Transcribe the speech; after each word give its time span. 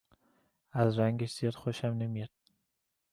از 0.71 0.99
رنگش 0.99 1.33
زیاد 1.35 1.53
خوشم 1.53 1.87
نمیاد 1.87 2.29